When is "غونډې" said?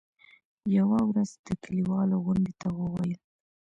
2.25-2.53